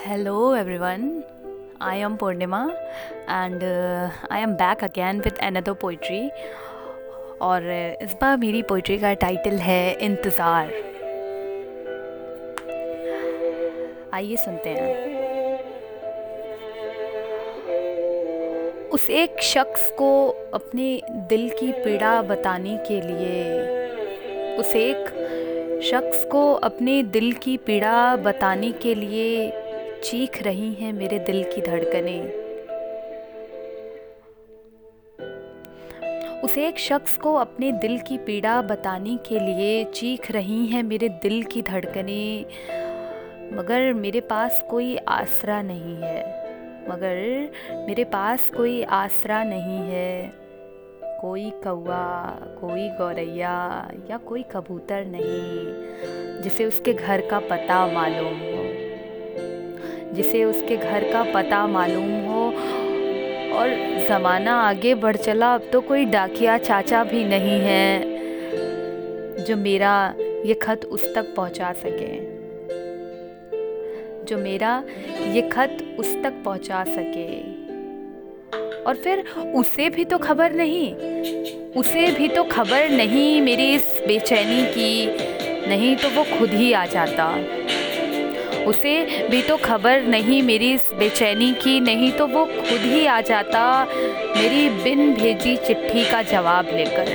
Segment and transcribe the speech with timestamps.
[0.00, 1.24] Hello, everyone.
[1.80, 2.72] I am Purnima
[3.26, 5.38] and uh, I am back again with
[5.80, 6.30] poetry.
[7.42, 10.72] और uh, इस बार मेरी poetry का title है इंतज़ार
[14.14, 14.94] आइए सुनते हैं
[18.88, 25.16] उस एक शख्स को अपने दिल की पीड़ा बताने के लिए उस एक
[25.82, 29.57] शख्स को अपने दिल की पीड़ा बताने के लिए
[30.04, 32.48] चीख रही हैं मेरे दिल की धड़कनें।
[36.40, 41.08] उस एक शख्स को अपने दिल की पीड़ा बताने के लिए चीख रही हैं मेरे
[41.08, 42.44] दिल की धड़कनें।
[43.56, 46.22] मगर मेरे पास कोई आसरा नहीं है।
[46.90, 47.50] मगर
[47.88, 50.32] मेरे पास कोई आसरा नहीं है।
[51.20, 52.30] कोई कौआ
[52.60, 58.67] कोई गौरैया या कोई कबूतर नहीं, जिसे उसके घर का पता मालूम हो।
[60.14, 62.46] जिसे उसके घर का पता मालूम हो।
[63.54, 63.68] और
[64.08, 70.14] ज़माना आगे बढ़ चला, अब तो कोई डाकिया चाचा भी नहीं है जो मेरा
[70.46, 72.16] ये खत उस तक पहुँचा सके।
[74.24, 74.82] जो मेरा
[75.32, 77.28] ये खत उस तक पहुँचा सके।
[78.82, 79.24] और फिर
[79.56, 80.94] उसे भी तो खबर नहीं,
[81.72, 85.06] उसे भी तो खबर नहीं मेरी इस बेचैनी की,
[85.68, 87.32] नहीं तो वो खुद ही आ जाता।
[88.64, 93.20] उसे भी तो खबर नहीं मेरी इस बेचैनी की, नहीं तो वो खुद ही आ
[93.20, 93.84] जाता
[94.36, 97.08] मेरी बिन भेजी चिट्ठी का जवाब लेकर।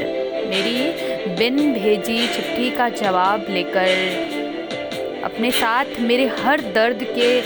[0.49, 7.39] मेरी बिन भेजी चिट्ठी का जवाब लेकर। अपने साथ मेरे हर दर्द के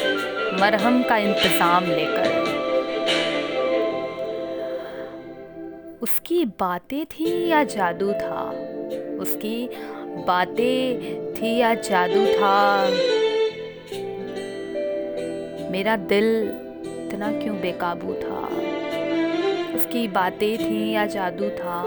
[0.61, 2.35] मरहम का इंतज़ाम लेकर।
[6.01, 8.49] उसकी बातें थी या जादू था?
[9.21, 9.69] उसकी
[10.27, 12.57] बातें थी या जादू था?
[15.71, 16.25] मेरा दिल
[16.85, 18.47] इतना क्यों बेकाबू था?
[19.75, 21.81] उसकी बातें थी या जादू था?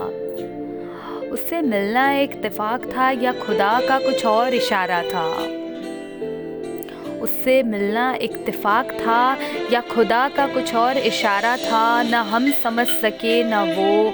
[1.30, 5.30] उससे मिलना एक इतफाक था या खुदा का कुछ और इशारा था?
[7.20, 9.38] उससे मिलना इतफाक था
[9.72, 12.02] या खुदा का कुछ और इशारा था?
[12.02, 14.12] न हम समझ सके, न वो।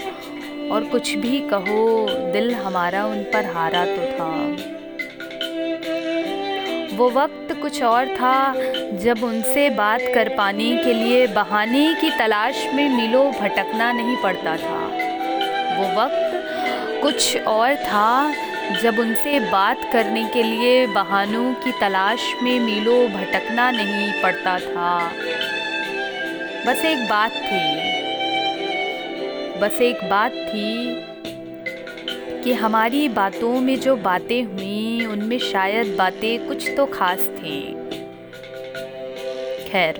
[0.74, 4.56] और कुछ भी कहो, दिल हमारा उन पर हारा तो था।
[6.96, 8.54] वो वक्त कुछ और था
[8.98, 14.56] जब उनसे बात कर पाने के लिए बहाने की तलाश में मिलो भटकना नहीं पड़ता
[14.56, 14.78] था।
[15.76, 18.32] वो वक्त कुछ और था
[18.82, 25.12] जब उनसे बात करने के लिए बहानों की तलाश में मीलों भटकना नहीं पड़ता था।
[26.66, 27.66] बस एक बात थी।
[29.60, 30.94] बस एक बात थी
[32.46, 37.60] कि हमारी बातों में जो बातें हुई, उनमें शायद बातें कुछ तो खास थी।
[39.70, 39.98] खैर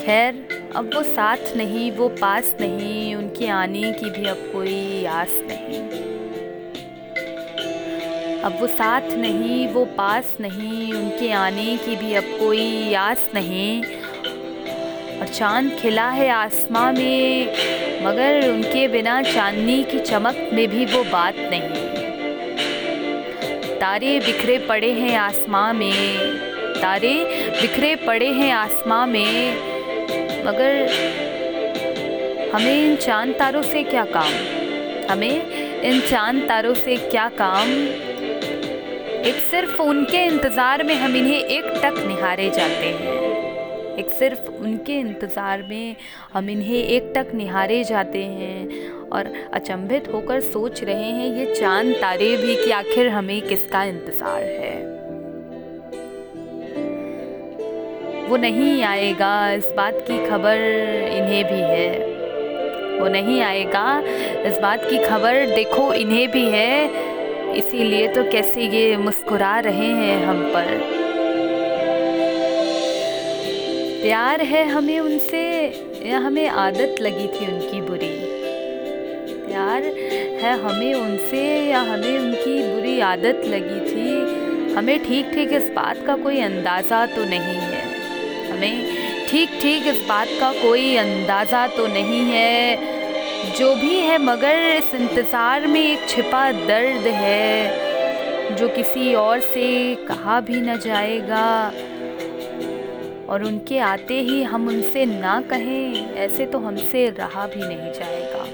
[0.00, 5.40] खैर, अब वो साथ नहीं, वो पास नहीं, उनके आने की भी अब कोई आस
[5.42, 5.80] नहीं।
[8.40, 13.99] अब वो साथ नहीं, वो पास नहीं, उनके आने की भी अब कोई आस नहीं।
[15.20, 17.46] और चाँद खिला है आसमां में,
[18.02, 21.88] मगर उनके बिना चांदनी की चमक में भी वो बात नहीं।
[23.80, 26.18] तारे बिखरे पड़े हैं आसमां में,
[26.80, 27.14] तारे
[27.60, 29.54] बिखरे पड़े हैं आसमां में,
[30.44, 30.88] मगर
[32.54, 34.32] हमें इन चाँद तारों से क्या काम?
[35.10, 35.50] हमें
[35.82, 37.68] इन चाँद तारों से क्या काम?
[39.26, 43.29] एक सिर्फ़ उनके इंतज़ार में हम इन्हें एक टक निहारे जाते हैं।
[43.98, 45.96] एक सिर्फ़ उनके इंतज़ार में
[46.32, 51.92] हम इन्हें एक टक निहारे जाते हैं और अचंभित होकर सोच रहे हैं, ये चाँद
[51.92, 54.78] तारे भी कि आखिर हमें किसका इंतज़ार है।
[58.28, 60.56] वो नहीं आएगा, इस बात की खबर
[61.12, 62.08] इन्हें भी है।
[63.00, 64.00] वो नहीं आएगा,
[64.46, 70.24] इस बात की खबर देखो इन्हें भी है। इसीलिए तो कैसे ये मुस्कुरा रहे हैं
[70.24, 71.08] हम पर।
[74.02, 75.40] प्यार है हमें उनसे,
[76.04, 78.08] या हमें आदत लगी थी उनकी बुरी।
[79.46, 79.82] प्यार
[80.42, 85.96] है हमें उनसे, या हमें उनकी बुरी आदत लगी थी। हमें ठीक ठीक इस बात
[86.06, 87.82] का कोई अंदाज़ा तो नहीं है।
[88.50, 94.58] हमें ठीक ठीक इस बात का कोई अंदाज़ा तो नहीं है। जो भी है मगर
[94.70, 101.46] इस इंतज़ार में एक छिपा दर्द है, जो किसी और से कहा भी न जाएगा।
[103.30, 108.44] और उनके आते ही हम उनसे ना कहें, ऐसे तो हमसे रहा भी नहीं जाएगा।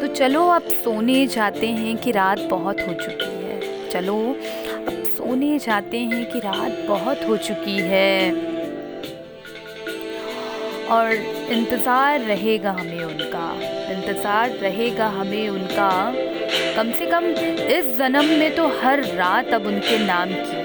[0.00, 4.16] तो चलो अब सोने जाते हैं कि रात बहुत हो चुकी है। चलो,
[4.86, 8.32] अब सोने जाते हैं कि रात बहुत हो चुकी है।
[10.88, 11.12] और
[11.52, 13.46] इंतज़ार रहेगा हमें उनका।
[13.92, 15.90] इंतज़ार रहेगा हमें उनका।
[16.76, 17.24] कम से कम
[17.68, 20.63] इस जन्म में तो हर रात अब उनके नाम की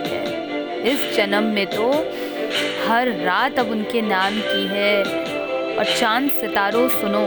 [0.86, 1.92] इस जन्म में तो
[2.88, 5.04] हर रात अब उनके नाम की है
[5.78, 7.26] और चाँद सितारों सुनो।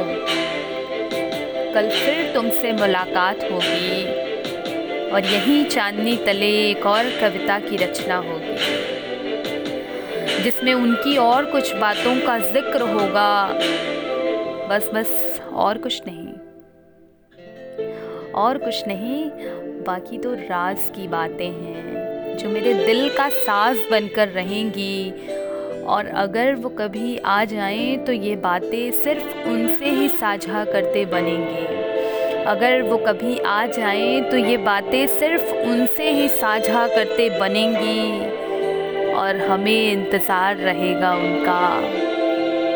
[1.75, 4.05] कल फिर तुमसे मुलाकात होगी
[5.11, 8.57] और यही चांदनी तले एक और कविता की रचना होगी,
[10.43, 13.33] जिसमें उनकी और कुछ बातों का ज़िक्र होगा।
[14.69, 16.29] बस बस, और कुछ नहीं।
[18.35, 19.25] और कुछ नहीं,
[19.85, 22.02] बाकी तो राज की बातें हैं।
[22.33, 25.11] जो मेरे दिल का साज बनकर रहेंगी।
[25.85, 31.81] और अगर वो कभी आ जाएँ तो ये बातें सिर्फ़ उनसे ही साझा करते बनेंगे।
[32.45, 39.37] अगर वो कभी आ जाएँ तो ये बातें सिर्फ़ उनसे ही साझा करते बनेंगी। और
[39.41, 41.81] हमें इंतज़ार रहेगा उनका।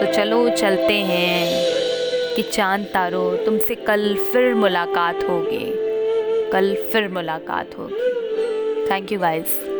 [0.00, 5.64] तो चलो चलते हैं कि चाँद तारो तुमसे कल फिर मुलाकात होगी।
[6.52, 8.15] कल फिर मुलाकात होगी।
[8.88, 9.75] Thank you guys.